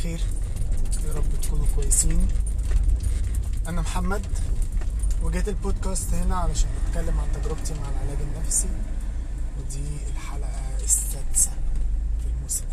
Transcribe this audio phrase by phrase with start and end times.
[0.00, 0.20] بخير.
[1.06, 2.28] يا رب تكونوا كويسين.
[3.68, 4.26] أنا محمد
[5.22, 8.68] وجيت البودكاست هنا علشان أتكلم عن تجربتي مع العلاج النفسي
[9.58, 11.50] ودي الحلقة السادسة
[12.20, 12.64] في الموسم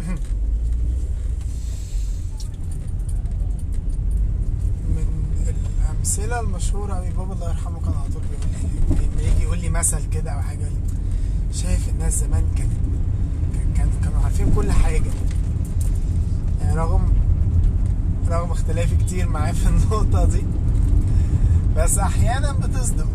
[0.00, 0.20] الثاني
[4.96, 5.08] من
[5.48, 8.52] الأمثلة المشهورة أوي بابا الله يرحمه كان على طول بيقول
[8.98, 10.98] لي لما يجي يقول لي مثل كده يقول لي
[11.52, 12.72] شايف الناس زمان كانت
[13.76, 15.10] كان كانوا عارفين كل يعني
[16.74, 17.02] رغم
[18.28, 20.42] رغم اختلافي كتير معاه في النقطة دي.
[21.76, 23.06] بس أحيانا بتصدم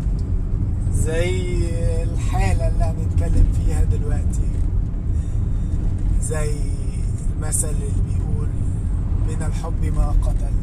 [0.92, 1.58] زي
[2.02, 4.48] الحالة اللي هنتكلم فيها دلوقتي.
[6.22, 6.50] زي
[7.36, 8.48] المثل اللي بيقول
[9.28, 10.54] من الحب ما قتل.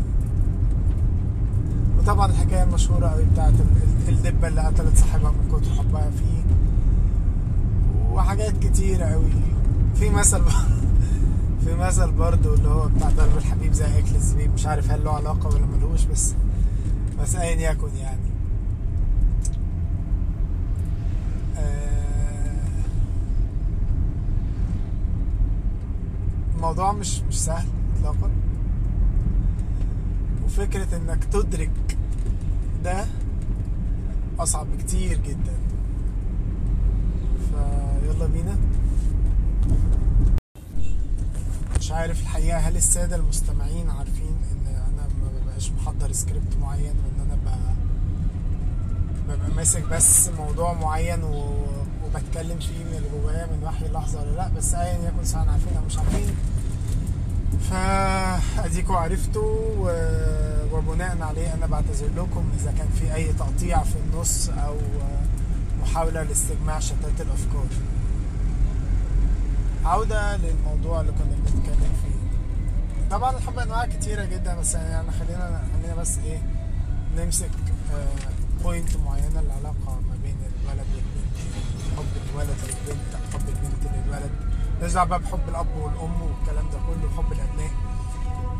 [1.99, 3.53] وطبعا الحكاية المشهورة قوي بتاعت
[4.09, 6.41] الدبة اللي قتلت صاحبها من كتر حبها فيه.
[8.13, 9.31] وحاجات كتيرة قوي
[9.95, 10.41] في مثل
[11.65, 15.11] في مثل برضو اللي هو بتاع ضرب الحبيب زي اكل الزبيب مش عارف هل له
[15.11, 16.33] علاقة ولا ملوش بس
[17.21, 18.31] بس ايا يكن يعني.
[21.57, 22.61] آه،
[26.55, 28.29] الموضوع مش مش سهل اطلاقا.
[30.45, 31.97] وفكرة إنك تدرك
[32.83, 33.05] ده
[34.39, 35.53] أصعب بكتير جدا.
[38.01, 38.57] فيلا بينا.
[41.91, 47.25] مش عارف الحقيقة هل السادة المستمعين عارفين إن أنا ما ببقاش محضر سكريبت معين وإن
[47.25, 47.57] أنا ببقى
[49.37, 51.23] ببقى ماسك بس موضوع معين.
[51.23, 55.77] وبتكلم فيه من اللي جوايا من وحي اللحظة ولا لأ بس ايا يكن سواء عارفين
[55.77, 56.35] أو مش عارفين
[57.69, 59.91] فاديكوا عرفتوا.
[60.73, 64.75] وبناء عليه أنا بعتذر لكم إذا كان في أي تقطيع في النص أو
[65.81, 67.65] محاولة لاستجماع شتات الأفكار
[69.85, 72.21] عودة للموضوع اللي كنا بنتكلم فيه.
[73.11, 76.41] طبعا الحب أنواع كتيرة جدا بس يعني خلينا خلينا بس إيه
[77.17, 77.49] نمسك
[78.63, 81.37] بوينت معينة العلاقة ما بين الولد والبنت
[81.97, 84.31] حب الولد للبنت حب البنت للولد.
[84.81, 87.71] نرجع بقى بحب الأب والأم والكلام ده كله وحب الأبناء.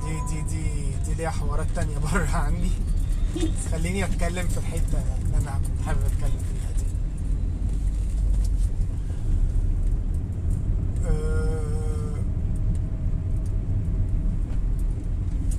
[0.06, 2.70] دي دي دي دي ليها حوارات تانية بره عني.
[3.72, 6.86] خليني أتكلم في الحتة اللي أنا كنت حابب أتكلم فيها دي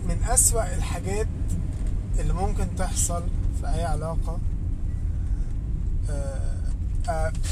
[0.09, 1.27] من أسوأ الحاجات
[2.19, 3.23] اللي ممكن تحصل
[3.61, 4.39] في أي علاقة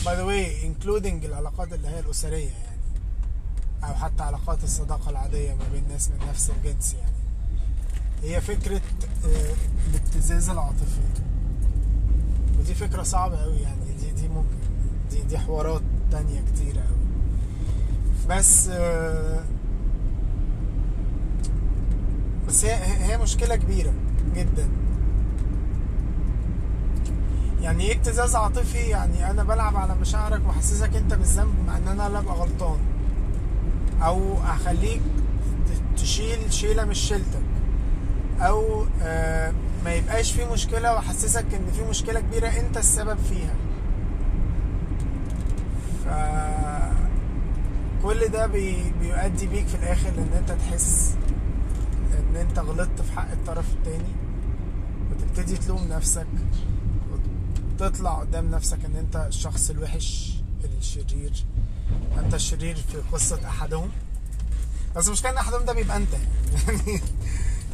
[0.04, 2.80] by the way including العلاقات اللي هي الأسرية يعني
[3.84, 7.12] أو حتى علاقات الصداقة العادية ما بين ناس من نفس الجنس يعني.
[8.22, 8.80] هي فكرة
[9.24, 9.54] آه،
[9.90, 11.00] الابتزاز العاطفي.
[12.58, 14.56] ودي فكرة صعبة أوي يعني دي دي ممكن
[15.10, 16.98] دي دي حوارات تانية كتيرة أوي.
[18.28, 19.44] بس آه،
[22.50, 22.74] بس هي
[23.12, 23.92] هي مشكلة كبيرة
[24.34, 24.68] جدا.
[27.60, 32.06] يعني إيه ابتزاز عاطفي؟ يعني أنا بلعب على مشاعرك وأحسسك أنت بالذنب مع إن أنا
[32.06, 32.78] اللي أبقى غلطان.
[34.02, 35.00] أو أخليك
[35.96, 37.42] تشيل شيلة مش شيلتك.
[38.40, 39.52] أو آه
[39.84, 43.54] ما يبقاش في مشكلة وأحسسك إن في مشكلة كبيرة أنت السبب فيها.
[46.04, 46.08] ف
[48.02, 51.14] كل ده بي بيؤدي بيك في الآخر ان أنت تحس
[52.20, 54.12] إن أنت غلطت في حق الطرف التاني
[55.10, 56.26] وتبتدي تلوم نفسك
[57.80, 60.34] وتطلع قدام نفسك إن أنت الشخص الوحش
[60.78, 61.44] الشرير.
[62.18, 63.90] أنت الشرير في قصة أحدهم.
[64.96, 66.12] بس مش كأن أحدهم ده بيبقى أنت.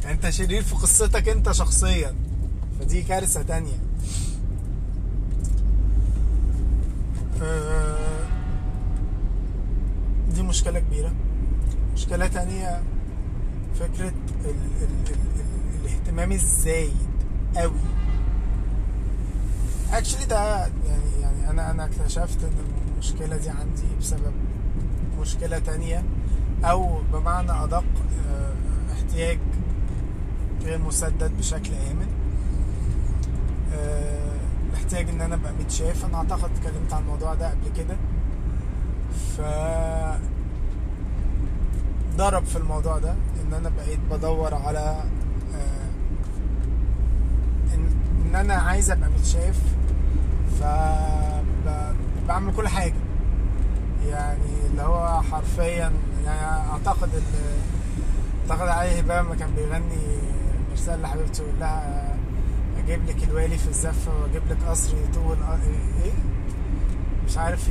[0.03, 2.15] يعني أنت شرير في قصتك أنت شخصيا.
[2.79, 3.79] فدي كارثة تانية.
[7.41, 8.27] آه،
[10.35, 11.13] دي مشكلة كبيرة.
[11.93, 12.83] مشكلة تانية
[13.79, 14.13] فكرة ال
[14.45, 16.93] ال ال ال الاهتمام الزايد
[17.57, 17.73] قوي.
[19.93, 22.53] اكشلي ده يعني يعني أنا أنا اكتشفت إن
[22.93, 24.33] المشكلة دي عندي بسبب
[25.21, 26.03] مشكلة تانية
[26.63, 27.83] أو بمعنى أدق
[28.29, 28.53] آه،
[28.93, 29.39] احتياج
[30.63, 32.07] غير مسدد بشكل آمن.
[33.73, 34.37] آه،
[34.73, 37.95] محتاج إن أنا أبقى متشاف أنا أعتقد اتكلمت عن الموضوع ده قبل كده.
[39.37, 39.41] ف
[42.17, 45.03] ضرب في الموضوع ده إن أنا بقيت بدور على
[45.55, 45.87] آه،
[47.73, 47.89] إن,
[48.29, 49.59] إن أنا عايز أبقى متشاف
[50.59, 50.63] ف
[52.27, 52.93] بعمل كل حاجة.
[54.07, 54.39] يعني
[54.71, 55.91] اللي هو حرفيا
[56.25, 60.17] يعني أعتقد ال- أعتقد علي هبام كان بيغني
[60.69, 62.13] مرسال لحبيبته يقول لها
[62.83, 66.11] أجيب لك الوالي في الزفة وأجيب لك قصر يطول أ- إيه
[67.27, 67.69] مش عارف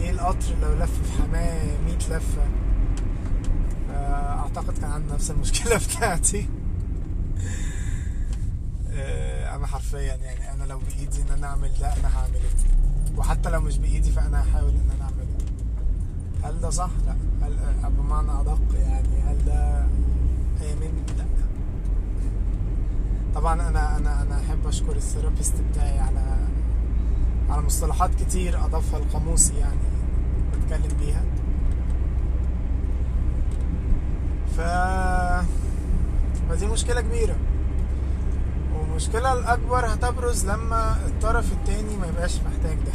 [0.00, 2.42] إيه القطر لو لف في حماه 100 لفة؟
[4.48, 6.48] أعتقد كان عنده نفس المشكلة بتاعتي.
[8.92, 12.50] آه، أنا حرفيا يعني أنا لو بإيدي إن أنا أعمل ده أنا هعمله
[13.16, 15.36] وحتى لو مش بإيدي فأنا هحاول إن أنا اعمله
[16.44, 17.16] هل ده صح؟ لا.
[17.46, 17.52] هل
[17.84, 19.80] آه، بمعنى أدق يعني هل ده
[20.72, 21.24] آمن؟ لا.
[23.34, 26.36] طبعا أنا أنا أنا أحب أشكر الثيرابيست بتاعي على
[27.50, 29.78] على مصطلحات كتير أضافها لقاموسي يعني
[30.52, 31.22] بتكلم بيها.
[36.48, 37.36] فدي مشكلة كبيرة.
[38.74, 42.92] والمشكلة الأكبر هتبرز لما الطرف التاني ما يبقاش محتاج ده.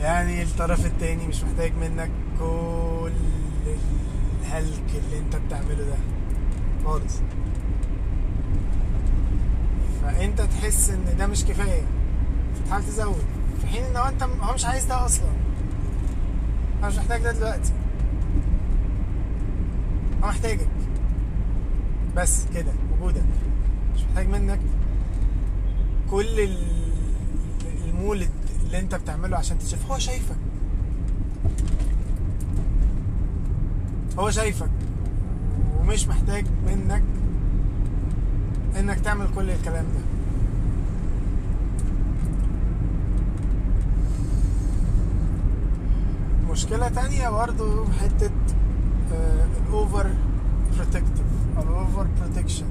[0.00, 3.12] يعني الطرف التاني مش محتاج منك كل
[4.42, 5.96] الهلك اللي انت بتعمله ده.
[6.84, 7.14] خالص.
[10.02, 11.82] فانت تحس ان ده مش كفاية.
[12.54, 13.24] فتحاول تزود.
[13.60, 15.43] في حين ان هو انت هو مش عايز ده أصلا.
[16.84, 17.72] هو مش محتاج ده دلوقتي.
[20.22, 20.68] هو محتاجك.
[22.16, 23.22] بس كده وجودك.
[23.94, 24.60] مش محتاج منك
[26.10, 26.84] كل ال-
[27.84, 28.30] المولد
[28.66, 29.90] اللي انت بتعمله عشان تشوف.
[29.90, 30.36] هو شايفك.
[34.18, 34.70] هو شايفك.
[35.80, 37.02] ومش محتاج منك
[38.78, 40.00] انك تعمل كل الكلام ده.
[46.54, 48.30] مشكلة تانية برضو حتة
[49.66, 50.14] ال over
[50.76, 51.24] protective
[51.56, 52.66] أو ال over protection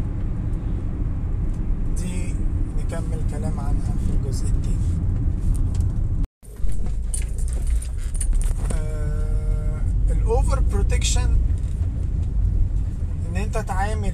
[1.97, 2.33] دي
[2.77, 4.93] نكمل كلام عنها في الجزء التاني.
[10.09, 11.37] ال over protection
[13.29, 14.13] إن أنت تعامل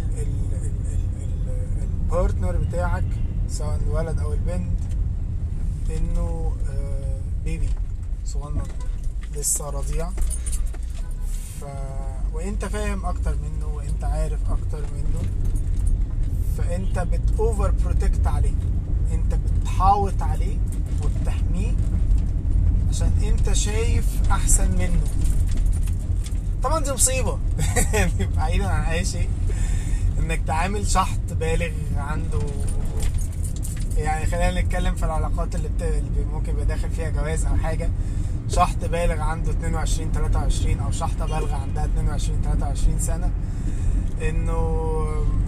[1.81, 3.05] ال partner بتاعك
[3.47, 4.79] سواء الولد أو البنت
[5.97, 7.69] إنه آه، baby
[8.25, 8.61] صغنن.
[9.35, 10.09] لسه رضيع.
[11.61, 11.63] ف...
[12.33, 15.29] وانت فاهم أكتر منه وانت عارف أكتر منه.
[16.57, 18.53] فانت بت over protect عليه.
[19.13, 20.57] انت بتحاوط عليه
[21.03, 21.71] وبتحميه
[22.89, 25.01] عشان انت شايف احسن منه.
[26.63, 27.39] طبعا دي مصيبة.
[28.37, 29.29] بعيدا عن أي شيء.
[30.19, 32.39] إنك تعامل شحط بالغ عنده.
[33.97, 35.55] يعني خلينا نتكلم في العلاقات.
[35.55, 35.69] اللي
[36.33, 37.89] ممكن يبقى داخل فيها جواز أو حاجة.
[38.49, 43.31] شحط بالغ عنده 22 23 أو شحطة بالغة عندها 22 23 سنة
[44.21, 45.05] إنه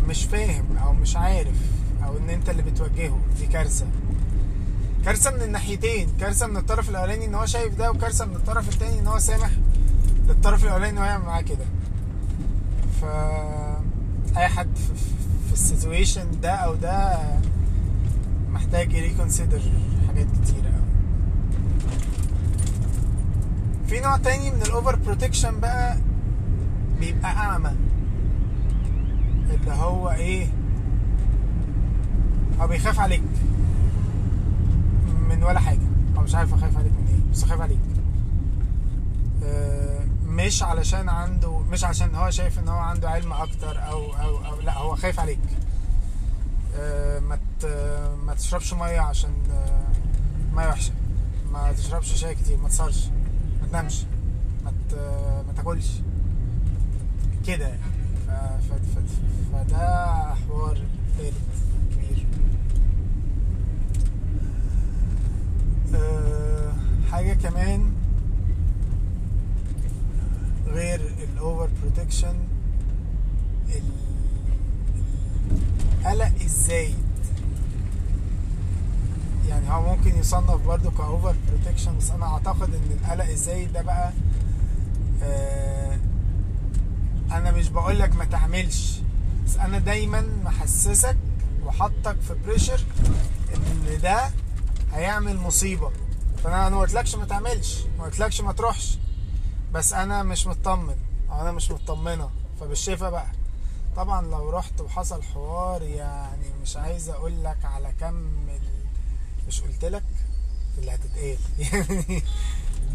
[0.08, 1.56] مش فاهم أو مش عارف
[2.06, 3.20] أو إن أنت اللي بتوجهه.
[3.40, 3.86] دي كارثة.
[5.06, 6.10] كارثة من الناحيتين.
[6.20, 9.50] كارثة من الطرف الأولاني إن هو شايف ده وكارثة من الطرف التاني إن هو سامح
[10.28, 11.66] للطرف الأولاني إن هو يعمل معاه كده.
[13.02, 13.06] ف
[14.38, 14.76] أي حد
[15.48, 17.20] في, ال situation ده أو ده
[18.52, 19.62] محتاج ي reconsider
[20.08, 20.82] حاجات كتيرة قوي
[23.92, 25.98] في نوع تاني من ال over protection بقى
[27.00, 27.72] بيبقى أعمى.
[29.50, 30.48] اللي هو إيه؟
[32.60, 33.24] هو بيخاف عليك
[35.30, 35.80] من ولا حاجة.
[36.18, 37.80] هو مش عارف خايف عليك من إيه بس خايف عليك.
[39.44, 44.46] آه، مش علشان عنده مش عشان هو شايف إن هو عنده علم أكتر أو أو,
[44.46, 45.40] أو لأ هو خايف عليك.
[46.76, 47.40] آه، ما
[48.26, 50.94] ما تشربش مية عشان آه، مية وحشة.
[51.54, 53.21] ما تشربش شاي كتير ما ما
[53.72, 54.06] تنامش.
[54.66, 54.72] ما
[55.48, 55.92] ما تاكلش.
[57.48, 57.68] كده.
[57.68, 57.82] يعني.
[59.54, 60.78] فده حوار
[61.18, 61.34] تالت
[61.92, 62.26] كبير.
[65.96, 66.74] أه...
[67.12, 67.92] حاجة كمان
[70.68, 71.02] غير
[71.34, 72.36] ال over protection
[76.06, 77.11] القلق الزايد
[79.72, 84.12] هو ممكن يصنف برضو ك over protection بس أنا أعتقد إن القلق الزايد ده بقى
[85.24, 86.00] آه
[87.32, 89.00] أنا مش بقول لك ما تعملش
[89.46, 91.18] بس أنا دايما محسسك
[91.66, 92.86] وحطك في pressure
[93.56, 94.30] إن ده
[94.94, 95.92] هيعمل مصيبة
[96.44, 99.00] فأنا أنا ما قلتلكش ما تعملش ما قلتلكش ما تروحش
[99.74, 100.96] بس أنا مش مطمن
[101.32, 103.28] أو أنا مش مطمنة فبالشفا بقى
[103.96, 108.16] طبعا لو رحت وحصل حوار يعني مش عايز أقول لك على كم.
[109.48, 110.04] مش قلت لك
[110.78, 111.38] اللي هتتقال.
[111.60, 112.24] يعني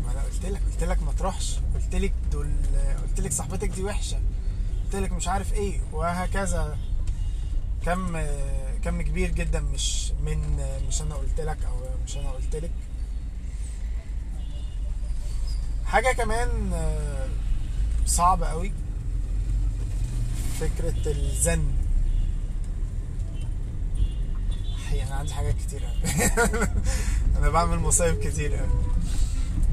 [0.04, 1.56] ما أنا قلت لك قلت لك ما تروحش.
[1.74, 2.50] قلت لك دول
[3.08, 4.18] قلت لك صاحبتك دي وحشة.
[4.84, 6.78] قلت لك مش عارف إيه وهكذا.
[7.84, 8.18] كم
[8.84, 10.56] كم كبير جدا مش من
[10.88, 12.70] مش أنا قلت لك أو مش أنا قلت لك.
[15.86, 17.28] حاجة كمان آه،
[18.06, 18.72] صعبة قوي
[20.60, 21.64] فكرة الزن.
[24.92, 25.82] يعني عندي حاجات كتير
[27.38, 28.52] أنا بعمل مصايب كتير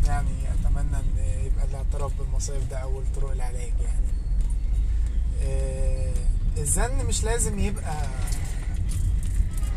[0.06, 4.08] يعني أتمنى إن يبقى الاعتراف المصايف ده أول طرق العلاج يعني.
[5.44, 6.14] آه،
[6.58, 8.08] الزن مش لازم يبقى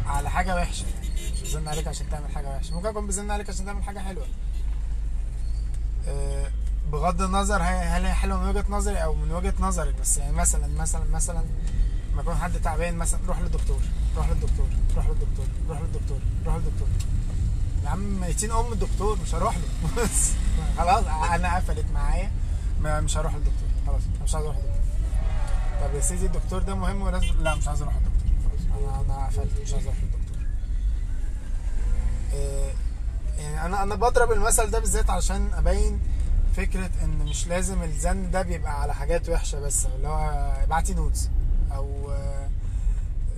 [0.07, 0.87] على حاجة وحشة.
[0.87, 2.75] يعني مش بزن عليك عشان تعمل حاجة وحشة.
[2.75, 4.27] ممكن أكون بزن عليك عشان تعمل حاجة حلوة.
[6.09, 6.51] آه،
[6.93, 10.67] بغض النظر هل هي حلوة من وجهة نظري أو من وجهة نظرك بس يعني مثلا
[10.67, 11.45] مثلا مثلا
[12.13, 13.81] لما يكون حد تعبان مثلا روح للدكتور.
[14.17, 16.89] روح للدكتور روح للدكتور روح للدكتور روح للدكتور.
[17.85, 20.03] يا عم ميتين ام الدكتور مش هروح له.
[20.03, 20.33] بس.
[20.79, 22.31] خلاص أنا قفلت معايا.
[22.81, 23.69] مش هروح للدكتور.
[23.87, 25.89] خلاص مش عايز أروح للدكتور.
[25.89, 28.51] طب يا سيدي الدكتور ده مهم ولازم لا مش عايز أروح للدكتور.
[28.51, 30.47] خلاص أنا أنا قفلت مش عايز أروح للدكتور.
[32.35, 32.73] آه،
[33.39, 36.01] يعني أنا أنا بضرب المثل ده بالذات علشان أبين
[36.57, 40.19] فكرة إن مش لازم الزن ده بيبقى على حاجات وحشة بس اللي هو
[40.63, 41.31] ابعتي نوتس
[41.73, 42.49] أو آه،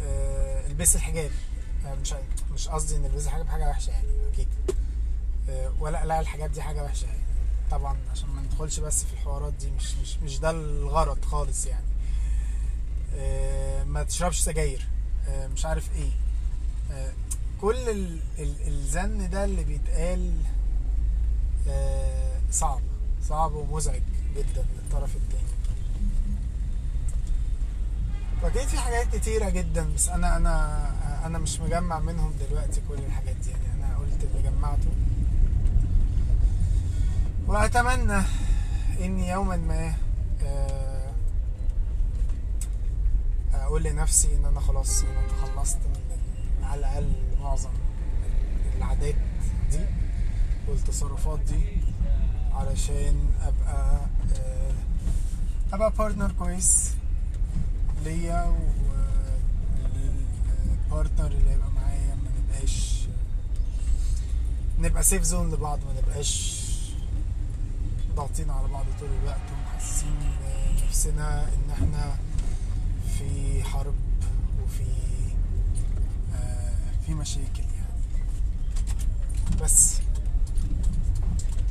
[0.01, 0.48] آه،
[0.79, 1.31] البسي الحجاب.
[1.87, 2.15] آه، مش
[2.53, 4.49] مش قصدي ان البسي الحجاب حاجة وحشة يعني أكيد.
[5.49, 7.23] آه، ولا لا الحاجات دي حاجة وحشة يعني.
[7.71, 11.87] طبعا عشان ما ندخلش بس في الحوارات دي مش مش مش ده الغرض خالص يعني.
[13.17, 14.89] آه، ما تشربش سجاير.
[15.29, 16.11] مش عارف إيه.
[17.61, 20.33] كل ال ال الزن ده اللي بيتقال
[22.51, 22.81] صعب
[23.29, 24.03] صعب ومزعج
[24.37, 25.58] جدا للطرف التاني.
[28.43, 30.87] واكيد في حاجات كتيرة جدا بس أنا أنا
[31.27, 34.89] أنا مش مجمع منهم دلوقتي كل الحاجات دي يعني أنا قلت اللي جمعته.
[37.47, 38.23] وأتمنى
[39.01, 39.95] اني يوما ما
[40.43, 41.13] آه،
[43.55, 46.19] أقول لنفسي إن أنا خلاص أنا تخلصت من
[46.65, 47.71] على الأقل معظم
[48.79, 49.15] العادات
[49.71, 49.81] دي
[50.69, 51.61] والتصرفات دي
[52.53, 54.01] علشان أبقى
[54.37, 54.73] آه،
[55.73, 56.91] أبقى partner كويس.
[58.05, 58.55] ليا
[60.91, 62.99] وال partner اللي هيبقى معايا ما نبقاش
[64.79, 66.59] نبقى safe zone لبعض ما نبقاش
[68.17, 70.17] ضاغطين على بعض طول الوقت ومحسسين
[70.87, 72.17] نفسنا إن إحنا
[73.19, 73.95] في حرب
[74.65, 74.85] وفي
[76.35, 76.73] آه
[77.07, 78.23] في مشاكل يعني.
[79.63, 79.95] بس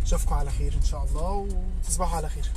[0.03, 1.47] اشوفكم على خير إن شاء الله
[1.83, 2.51] وتصبحوا على خير.